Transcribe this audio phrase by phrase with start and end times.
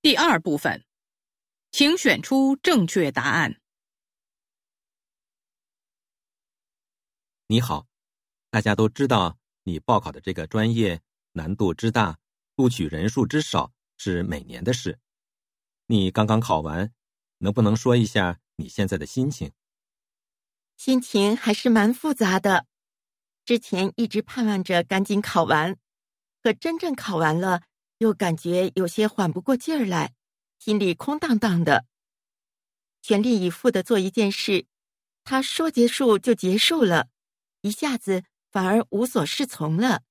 [0.00, 0.84] 第二部分，
[1.72, 3.60] 请选出正确答案。
[7.48, 7.88] 你好，
[8.48, 11.00] 大家都知道你报考的这个专业
[11.32, 12.20] 难度之大，
[12.54, 15.00] 录取人数之少是每年的事。
[15.86, 16.94] 你刚刚考完，
[17.38, 19.50] 能不能说一下你现在的心情？
[20.76, 22.66] 心情还是蛮复杂的。
[23.44, 25.76] 之前一直盼望着赶紧考完，
[26.40, 27.62] 可真正考完了，
[27.98, 30.14] 又感觉有些缓不过劲儿来，
[30.58, 31.86] 心里空荡荡的。
[33.02, 34.66] 全力以赴的做一件事，
[35.22, 37.08] 他说结束就结束了，
[37.60, 40.02] 一下子反而无所适从了。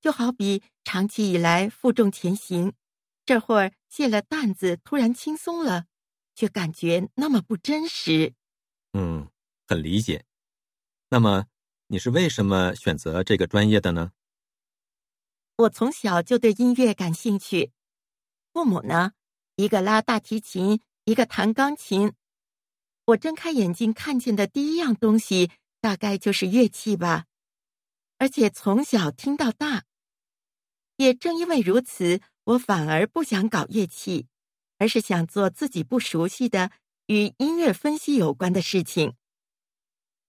[0.00, 2.72] 就好比长期以来负重前行，
[3.24, 5.86] 这会儿卸了担子，突然轻松了，
[6.34, 8.34] 却感觉那么不真实。
[8.92, 9.28] 嗯，
[9.66, 10.24] 很理解。
[11.08, 11.46] 那么。
[11.90, 14.12] 你是为什么选择这个专业的呢？
[15.58, 17.72] 我从小就对音乐感兴趣，
[18.52, 19.10] 父母呢，
[19.56, 22.12] 一个拉大提琴，一个弹钢琴。
[23.06, 25.50] 我睁开眼睛看见的第一样东西，
[25.80, 27.24] 大概就是乐器吧，
[28.18, 29.82] 而且从小听到大。
[30.94, 34.28] 也正因为如此，我反而不想搞乐器，
[34.78, 36.70] 而是想做自己不熟悉的
[37.06, 39.16] 与音乐分析有关的事情。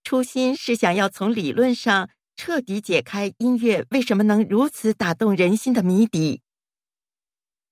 [0.03, 6.41] 初心是想要从理论上彻底解开音乐为什么能如此打动人心的谜底。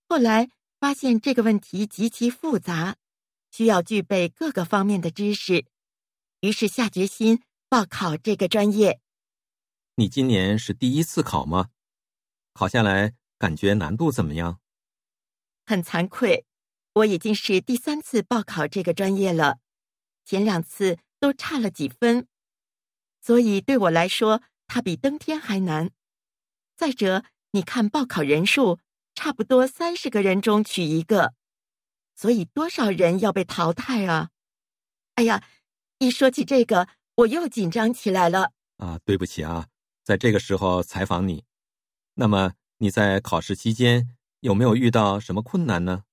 [0.10, 2.98] 后来发现这个问题极其复杂，
[3.50, 5.66] 需要具备各个方面的知识，
[6.42, 9.00] 于是下决心报考这个专业。
[9.96, 11.70] 你今年是第一次考吗？
[12.52, 14.60] 考下来感觉难度怎么样？
[15.66, 16.46] 很惭愧，
[16.92, 19.60] 我已经是第三次报考这个专业了，
[20.26, 21.00] 前两次。
[21.20, 22.28] 都差了几分，
[23.20, 25.90] 所以对我来说，它比登天还难。
[26.76, 28.80] 再者，你看报考人数，
[29.16, 31.34] 差不多三十个人中取一个，
[32.16, 34.30] 所以多少人要被淘汰啊？
[35.16, 35.44] 哎呀，
[35.98, 38.52] 一说起这个，我又紧张起来了。
[38.78, 39.68] 啊，对不起啊，
[40.04, 41.46] 在这个时候采访你。
[42.14, 46.04] 那么你在考试期间有没有遇到什么困难呢？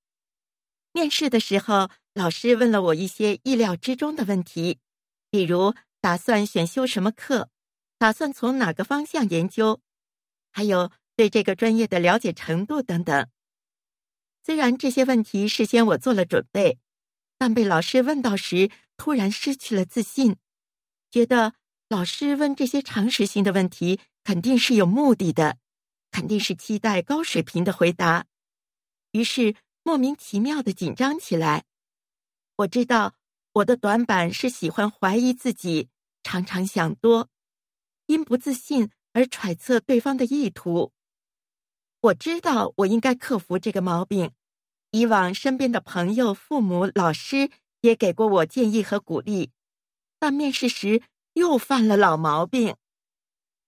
[0.93, 4.79] 面试的时候，老师问了我一些意料之中的问题。
[5.31, 7.51] 比如打算选修什么课，
[8.05, 9.81] 打算从哪个方向研究，
[10.53, 13.31] 还有对这个专业的了解程度等等。
[14.43, 16.79] 虽然这些问题事先我做了准备，
[17.39, 20.37] 但被老师问到时，突然失去了自信，
[21.11, 21.55] 觉得
[21.89, 25.57] 老师问这些常识性的问题肯定是有目的的，
[26.11, 28.27] 肯定是期待高水平的回答，
[29.13, 31.65] 于是莫名其妙的紧张起来。
[32.57, 33.15] 我知道。
[33.55, 35.89] 我的短板是喜欢怀疑自己，
[36.23, 37.31] 常常想多，
[38.07, 40.93] 因不自信而揣测对方的意图。
[42.01, 44.33] 我知道我应该克服这个毛病，
[44.91, 47.51] 以往身边的朋友、父母、老师
[47.81, 49.51] 也给过我建议和鼓励，
[50.19, 52.77] 但面试时又犯了老毛病。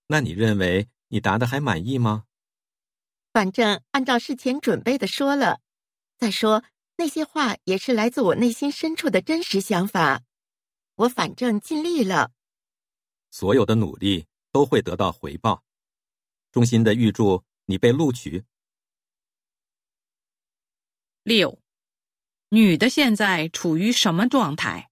[0.09, 2.25] 那你认为你答的还满意吗？
[3.33, 5.61] 反正按照事前准备的说了，
[6.19, 6.65] 再说。
[6.99, 10.23] 那些话也是来自我内心深处的真实想法，
[10.95, 12.33] 我反正尽力了。
[13.31, 15.65] 所有的努力都会得到回报，
[16.51, 18.45] 衷心的预祝你被录取。
[21.23, 21.61] 六，
[22.51, 24.91] 女的现在处于什么状态？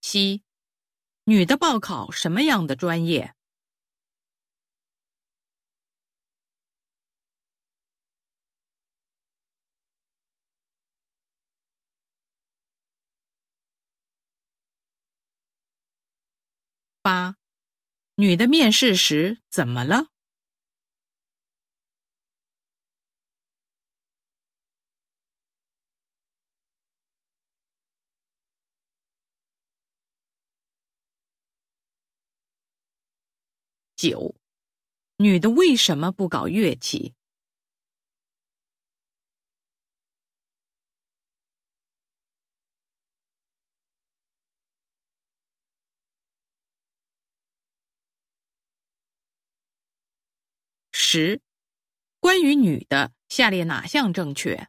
[0.00, 0.42] 七，
[1.24, 3.34] 女的报考什么样的专业？
[17.06, 17.36] 八，
[18.16, 20.06] 女的面试时怎么了？
[33.94, 34.34] 九，
[35.18, 37.15] 女的为什么不搞乐器？
[51.08, 51.40] 十，
[52.18, 54.66] 关于女的，下列哪项正确？